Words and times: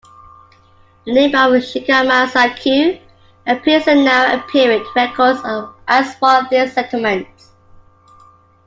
The 1.05 1.11
name 1.13 1.35
of 1.35 1.61
"Shikama-saku" 1.61 2.99
appears 3.45 3.87
in 3.87 4.03
Nara 4.03 4.41
period 4.51 4.81
records 4.95 5.37
as 5.87 6.15
one 6.15 6.43
of 6.45 6.49
these 6.49 6.73
settlements. 6.73 7.51